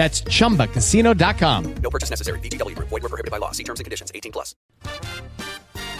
[0.00, 1.74] That's chumbacasino.com.
[1.82, 2.40] No purchase necessary.
[2.40, 2.88] VGW Group.
[2.88, 3.52] Void were prohibited by law.
[3.52, 4.10] See terms and conditions.
[4.14, 4.56] 18 plus.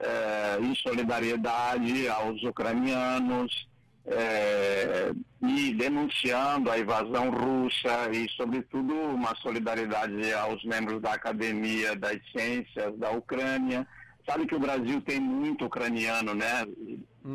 [0.00, 3.68] eh, em solidariedade aos ucranianos
[4.06, 5.12] eh,
[5.42, 12.96] e denunciando a invasão russa e, sobretudo, uma solidariedade aos membros da Academia das Ciências
[12.98, 13.86] da Ucrânia.
[14.26, 16.66] Sabe que o Brasil tem muito ucraniano, né?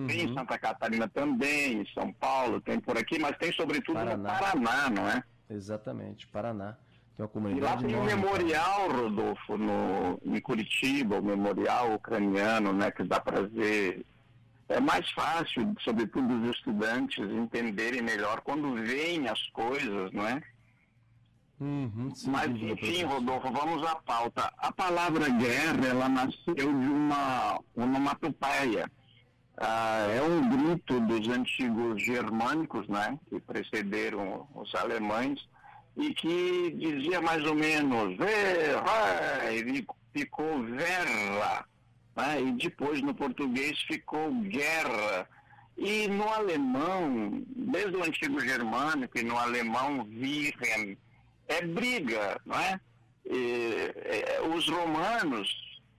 [0.07, 4.33] Tem em Santa Catarina também, em São Paulo, tem por aqui, mas tem sobretudo Paraná.
[4.33, 5.23] no Paraná, não é?
[5.49, 6.77] Exatamente, Paraná.
[7.19, 11.93] Tem uma E comunidade lá tem um enorme, memorial, Rodolfo, no, em Curitiba, o memorial
[11.95, 14.05] ucraniano, né, que dá para ver.
[14.69, 20.41] É mais fácil, sobretudo os estudantes, entenderem melhor quando veem as coisas, não é?
[21.59, 23.03] Uhum, sem Mas, enfim.
[23.03, 24.53] Rodolfo, vamos à pauta.
[24.57, 28.89] A palavra guerra, ela nasceu de uma onomatopeia.
[29.57, 35.49] Ah, é um grito dos antigos germânicos, né, que precederam os alemães,
[35.99, 41.65] e que dizia mais ou menos, "Verra", e ficou verra,
[42.15, 45.27] né, e depois no português ficou guerra.
[45.77, 50.97] E no alemão, desde o antigo germânico e no alemão virem,
[51.47, 52.79] é briga, não é?
[53.25, 55.49] E, é, os romanos,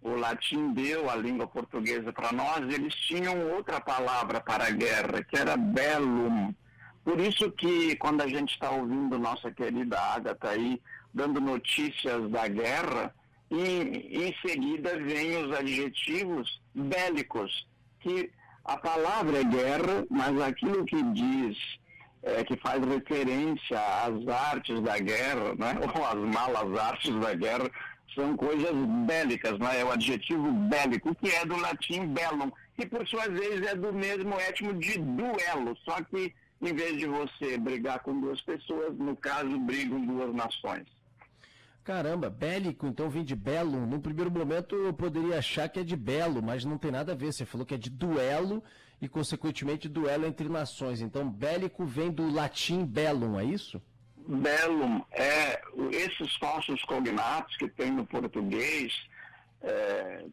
[0.02, 5.22] o latim deu a língua portuguesa para nós, eles tinham outra palavra para a guerra,
[5.24, 6.54] que era bellum.
[7.04, 10.80] Por isso que quando a gente está ouvindo nossa querida Agatha aí,
[11.12, 13.14] dando notícias da guerra,
[13.50, 17.66] e em seguida vem os adjetivos bélicos,
[18.00, 18.30] que
[18.64, 21.56] a palavra é guerra, mas aquilo que diz
[22.22, 25.74] é, que faz referência às artes da guerra, né?
[25.94, 27.70] ou às malas artes da guerra,
[28.14, 28.72] são coisas
[29.06, 29.80] bélicas, né?
[29.80, 33.92] é o adjetivo bélico, que é do latim bellum, que por sua vez é do
[33.92, 39.16] mesmo étimo de duelo, só que em vez de você brigar com duas pessoas, no
[39.16, 40.86] caso, brigam duas nações.
[41.82, 43.86] Caramba, bélico, então vem de belo.
[43.86, 47.14] No primeiro momento eu poderia achar que é de belo, mas não tem nada a
[47.16, 47.32] ver.
[47.32, 48.62] Você falou que é de duelo
[49.00, 51.00] e, consequentemente, duelo entre nações.
[51.00, 53.82] Então, bélico vem do latim bellum, é isso?
[54.28, 55.60] Bellum é
[55.90, 58.94] esses falsos cognatos que tem no português,
[59.62, 60.26] é,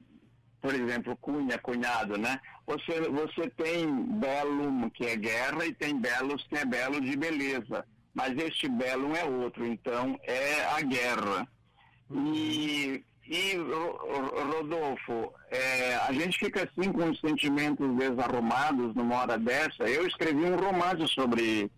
[0.68, 2.42] por exemplo, cunha, cunhado, né?
[2.66, 3.88] Você, você tem
[4.20, 7.86] bellum, que é guerra, e tem belos, que é belo de beleza.
[8.14, 11.48] Mas este bellum é outro, então é a guerra.
[12.12, 13.54] E, e
[14.58, 19.84] Rodolfo, é, a gente fica assim com os sentimentos desarrumados numa hora dessa.
[19.88, 21.72] Eu escrevi um romance sobre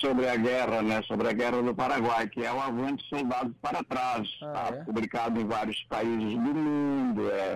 [0.00, 3.82] sobre a guerra, né, sobre a guerra do Paraguai, que é o Avante Soldados para
[3.84, 4.76] Trás, Ah, tá?
[4.76, 4.84] é?
[4.84, 7.47] publicado em vários países do mundo, é,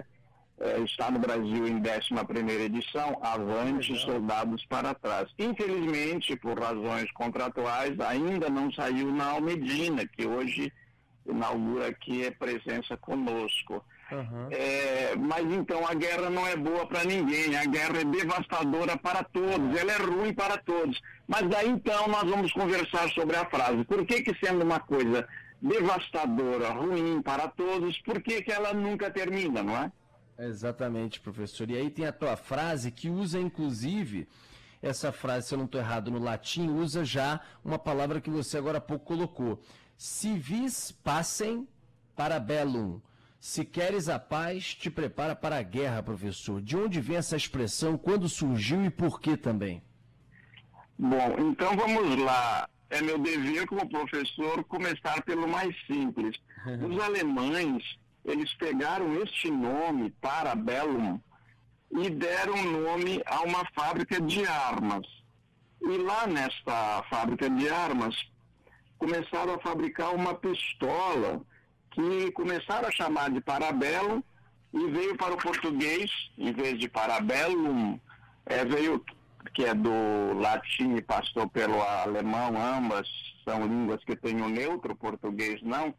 [0.72, 5.28] é, está no Brasil em 11ª edição, Avante Soldados para Trás.
[5.38, 10.72] Infelizmente, por razões contratuais, ainda não saiu na Almedina, que hoje
[11.26, 13.84] inaugura aqui a presença conosco.
[14.50, 19.24] É, mas então a guerra não é boa para ninguém, a guerra é devastadora para
[19.24, 21.00] todos, ela é ruim para todos.
[21.26, 23.84] Mas daí então nós vamos conversar sobre a frase.
[23.84, 25.26] Por que, que sendo uma coisa
[25.62, 29.90] devastadora, ruim para todos, por que, que ela nunca termina, não é?
[30.46, 31.70] Exatamente, professor.
[31.70, 34.28] E aí tem a tua frase que usa, inclusive,
[34.82, 38.58] essa frase, se eu não estou errado, no latim, usa já uma palavra que você
[38.58, 39.62] agora há pouco colocou.
[39.96, 41.68] Si vis passem
[42.16, 43.00] para bellum.
[43.38, 46.60] Se queres a paz, te prepara para a guerra, professor.
[46.60, 49.82] De onde vem essa expressão, quando surgiu e por que também?
[50.98, 52.68] Bom, então vamos lá.
[52.90, 56.36] É meu dever como professor começar pelo mais simples.
[56.88, 57.82] Os alemães,
[58.24, 61.18] eles pegaram este nome, Parabellum,
[61.90, 65.06] e deram nome a uma fábrica de armas.
[65.80, 68.14] E lá nesta fábrica de armas,
[68.98, 71.42] começaram a fabricar uma pistola
[71.90, 74.22] que começaram a chamar de Parabellum
[74.72, 77.98] e veio para o português, em vez de Parabellum,
[78.46, 79.04] é, veio
[79.54, 83.06] que é do latim e passou pelo alemão, ambas
[83.44, 85.92] são línguas que têm o neutro, português não,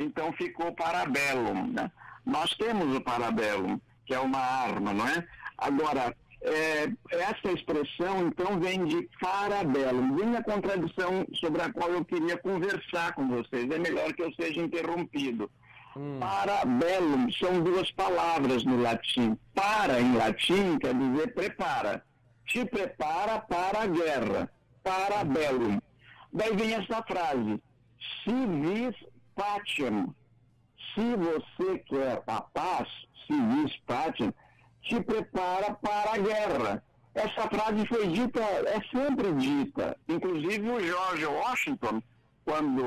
[0.00, 1.68] então ficou parabellum.
[1.68, 1.90] Né?
[2.24, 5.24] Nós temos o parabellum, que é uma arma, não é?
[5.58, 12.04] Agora, é, essa expressão então vem de parabellum, vem a contradição sobre a qual eu
[12.04, 15.50] queria conversar com vocês, é melhor que eu seja interrompido.
[16.20, 19.36] Parabellum são duas palavras no latim.
[19.54, 22.04] Para, em latim, quer dizer prepara.
[22.46, 24.50] Te prepara para a guerra.
[24.84, 25.80] Parabellum.
[26.32, 27.60] Daí vem essa frase.
[28.22, 28.30] Si
[29.40, 30.14] pacem.
[30.94, 32.88] Se você quer a paz,
[33.26, 34.34] si vis pacem,
[34.82, 36.82] te prepara para a guerra.
[37.14, 39.96] Essa frase foi dita, é sempre dita.
[40.08, 42.02] Inclusive o George Washington,
[42.44, 42.82] quando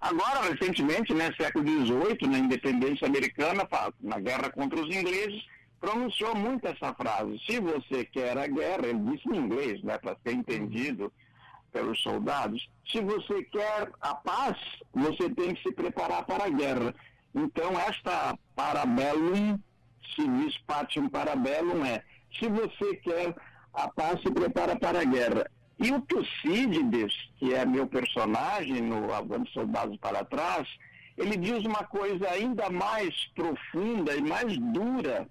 [0.00, 3.68] agora recentemente, né, século XVIII, na independência americana,
[4.00, 5.42] na guerra contra os ingleses,
[5.80, 7.40] pronunciou muito essa frase.
[7.46, 11.12] Se você quer a guerra, ele disse em inglês, né, para ser entendido
[11.72, 12.68] pelos soldados.
[12.90, 14.56] Se você quer a paz,
[14.92, 16.94] você tem que se preparar para a guerra.
[17.34, 19.58] Então esta parabellum,
[20.14, 22.02] civis patium parabellum é,
[22.38, 23.34] se você quer
[23.72, 25.50] a paz, se prepara para a guerra.
[25.78, 30.68] E o Tucídides, que é meu personagem no Avante Soldados para Trás,
[31.16, 35.28] ele diz uma coisa ainda mais profunda e mais dura.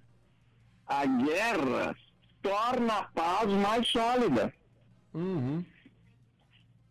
[0.88, 1.96] A guerra
[2.42, 4.54] torna a paz mais sólida.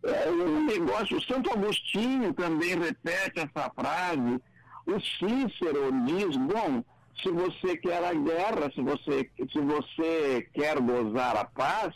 [0.04, 1.16] É um negócio.
[1.16, 4.40] O Santo Agostinho também repete essa frase.
[4.86, 6.82] O Cícero diz, bom,
[7.22, 11.94] se você quer a guerra, se você, se você quer gozar a paz,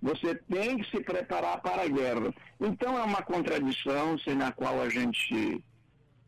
[0.00, 2.34] você tem que se preparar para a guerra.
[2.60, 5.62] Então é uma contradição sem a qual a gente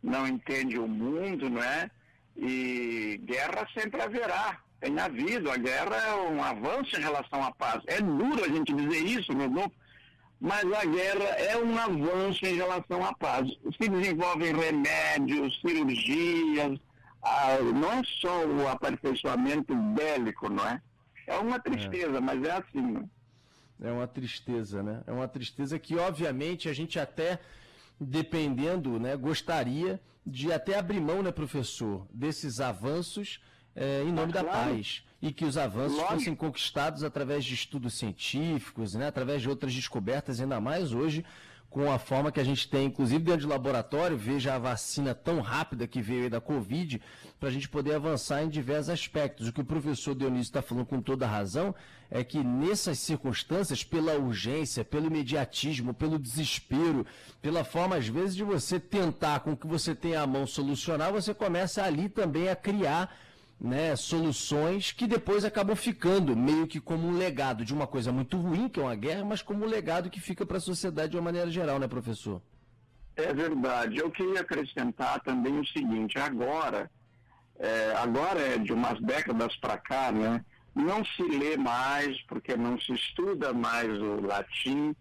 [0.03, 1.91] não entende o mundo, não é?
[2.37, 4.61] E guerra sempre haverá.
[4.81, 5.51] Tem havido.
[5.51, 7.83] A guerra é um avanço em relação à paz.
[7.87, 9.73] É duro a gente dizer isso, Rodolfo,
[10.41, 13.49] mas a guerra é um avanço em relação à paz.
[13.81, 16.79] Se desenvolvem remédios, cirurgias,
[17.75, 20.81] não é só o aperfeiçoamento bélico, não é?
[21.27, 22.93] É uma tristeza, mas é assim.
[22.93, 23.09] Né?
[23.83, 25.03] É uma tristeza, né?
[25.07, 27.41] É uma tristeza que, obviamente, a gente até,
[28.01, 33.41] dependendo, né, gostaria de até abrir mão, né, professor, desses avanços
[33.77, 34.75] eh, em nome da claro.
[34.75, 35.03] paz.
[35.21, 36.15] E que os avanços Lógico.
[36.15, 41.25] fossem conquistados através de estudos científicos, né, através de outras descobertas, ainda mais hoje,
[41.69, 45.41] com a forma que a gente tem, inclusive dentro de laboratório, veja a vacina tão
[45.41, 47.03] rápida que veio aí da Covid,
[47.39, 49.49] para a gente poder avançar em diversos aspectos.
[49.49, 51.75] O que o professor Dionísio está falando com toda razão
[52.11, 57.05] é que nessas circunstâncias, pela urgência, pelo imediatismo, pelo desespero,
[57.43, 61.35] pela forma, às vezes, de você tentar com que você tenha à mão solucionar, você
[61.35, 63.15] começa ali também a criar
[63.61, 68.37] né, soluções que depois acabam ficando meio que como um legado de uma coisa muito
[68.37, 71.17] ruim, que é uma guerra, mas como um legado que fica para a sociedade de
[71.17, 72.43] uma maneira geral, né, professor?
[73.17, 73.97] É verdade.
[73.99, 76.91] Eu queria acrescentar também o seguinte: agora
[77.59, 80.45] é, agora é de umas décadas para cá, né?
[80.75, 84.95] Não se lê mais, porque não se estuda mais o latim.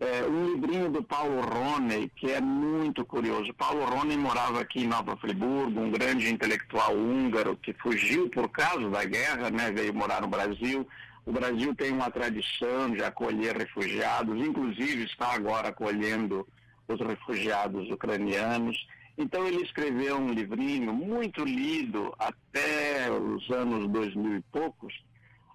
[0.00, 3.52] É, um livrinho do Paulo Roney, que é muito curioso.
[3.52, 8.88] Paulo Roney morava aqui em Nova Friburgo, um grande intelectual húngaro que fugiu por causa
[8.88, 9.70] da guerra, né?
[9.70, 10.88] Veio morar no Brasil.
[11.26, 16.48] O Brasil tem uma tradição de acolher refugiados, inclusive está agora acolhendo
[16.88, 18.78] os refugiados ucranianos.
[19.18, 24.94] Então ele escreveu um livrinho muito lido até os anos 2000 e poucos,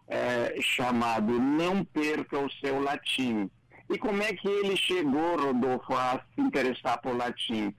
[0.08, 3.50] é, chamado Não Perca o Seu Latim.
[3.90, 7.74] E como é que ele chegou, Rodolfo, a se interessar por latim?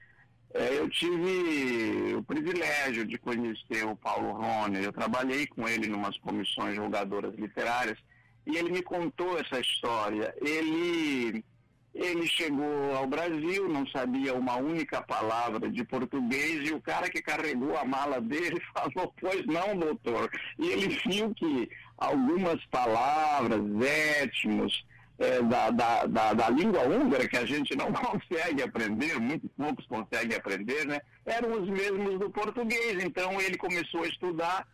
[0.54, 5.92] É, eu tive o privilégio de conhecer o Paulo Rony, eu trabalhei com ele em
[5.92, 7.98] umas comissões jogadoras literárias,
[8.46, 10.34] e ele me contou essa história.
[10.40, 11.44] Ele,
[11.92, 17.20] ele chegou ao Brasil, não sabia uma única palavra de português, e o cara que
[17.20, 20.30] carregou a mala dele falou, pois não, doutor.
[20.58, 24.86] E ele viu que algumas palavras, étmos,
[25.18, 29.86] é, da, da, da, da, língua húngara, que a gente não consegue aprender, muito poucos
[29.86, 31.00] conseguem aprender, né?
[31.24, 33.02] eram os mesmos do português.
[33.02, 34.66] Então ele começou a estudar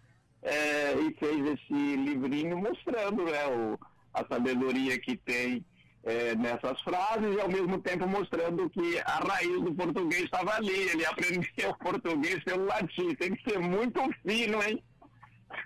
[0.43, 3.79] é, e fez esse livrinho mostrando né, o,
[4.13, 5.65] a sabedoria que tem
[6.05, 10.73] é, nessas frases e ao mesmo tempo mostrando que a raiz do português estava ali.
[10.73, 13.15] Ele aprendeu português pelo latim.
[13.15, 14.83] Tem que ser muito fino, hein?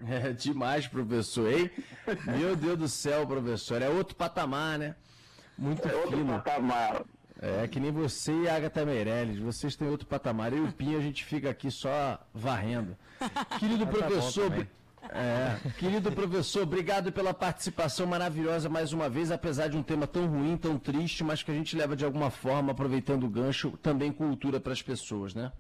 [0.08, 1.70] É demais, professor, hein?
[2.26, 3.82] Meu Deus do céu, professor.
[3.82, 4.94] É outro patamar, né?
[5.56, 6.34] Muito é outro fino.
[6.34, 7.04] patamar.
[7.40, 9.38] É que nem você e a Agatha Meirelles.
[9.38, 10.52] Vocês têm outro patamar.
[10.52, 12.96] Eu e o Pinho, a gente fica aqui só varrendo.
[13.58, 14.66] Querido professor.
[15.10, 20.26] é, querido professor, obrigado pela participação maravilhosa mais uma vez, apesar de um tema tão
[20.26, 24.10] ruim, tão triste, mas que a gente leva de alguma forma, aproveitando o gancho, também
[24.10, 25.52] cultura para as pessoas, né?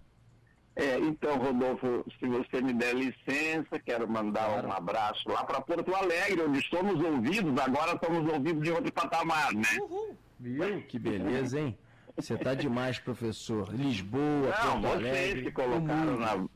[0.76, 4.68] É, então, Rodolfo, se você me der licença, quero mandar claro.
[4.68, 9.54] um abraço lá para Porto Alegre, onde somos ouvidos, agora somos ouvidos de outro patamar,
[9.54, 9.62] né?
[9.80, 10.14] Uhul.
[10.38, 10.82] Viu?
[10.82, 11.78] Que beleza, hein?
[12.14, 13.74] Você está demais, professor.
[13.74, 15.32] Lisboa, Não, Porto Alegre.
[15.32, 16.48] Vocês se colocaram na.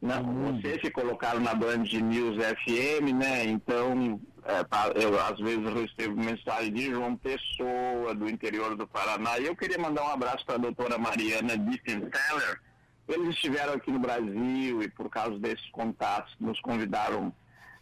[0.00, 3.44] Não, vocês se colocaram na Band News FM, né?
[3.44, 4.18] Então,
[4.48, 9.46] é, tá, eu às vezes recebo mensagem de João Pessoa, do interior do Paraná, e
[9.46, 12.60] eu queria mandar um abraço para a doutora Mariana Diefensteller.
[13.08, 17.32] Eles estiveram aqui no Brasil e por causa desses contatos nos convidaram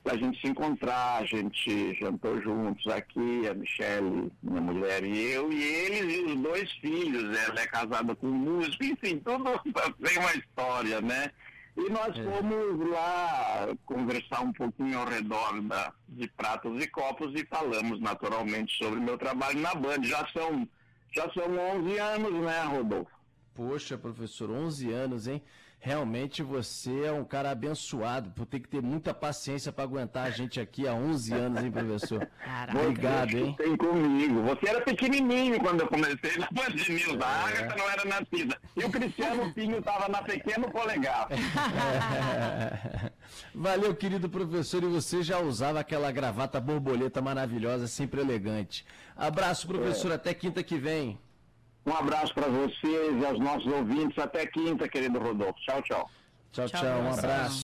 [0.03, 5.33] para a gente se encontrar, a gente jantou juntos aqui, a Michelle, minha mulher e
[5.33, 9.45] eu, e eles e os dois filhos, ela é casada com um músico, enfim, tudo
[10.05, 11.31] tem uma história, né?
[11.77, 12.23] E nós é.
[12.23, 18.77] fomos lá conversar um pouquinho ao redor da, de pratos e copos e falamos naturalmente
[18.77, 20.03] sobre o meu trabalho na Band.
[20.05, 20.69] Já são,
[21.13, 21.45] já são
[21.79, 23.11] 11 anos, né, Rodolfo?
[23.55, 25.43] Poxa, professor, 11 anos, hein?
[25.85, 30.31] Realmente você é um cara abençoado por ter que ter muita paciência para aguentar a
[30.31, 32.27] gente aqui há 11 anos, hein, professor?
[32.43, 32.79] Caraca.
[32.79, 33.55] Obrigado, hein?
[33.59, 34.41] Tem comigo.
[34.45, 37.21] Você era pequenininho quando eu comecei na Band News.
[37.21, 38.59] A Agatha não era nascida.
[38.75, 41.29] E o Cristiano Pinho estava na pequeno polegar.
[41.31, 43.11] É.
[43.55, 44.83] Valeu, querido professor.
[44.85, 48.87] E você já usava aquela gravata borboleta maravilhosa, sempre elegante.
[49.15, 50.13] Abraço, professor.
[50.13, 50.15] É.
[50.15, 51.19] Até quinta que vem.
[51.87, 54.19] Um abraço para vocês e aos nossos ouvintes.
[54.19, 55.61] Até quinta, querido Rodolfo.
[55.61, 56.11] Tchau, tchau.
[56.53, 56.81] Tchau, tchau.
[56.81, 57.53] tchau um abraço.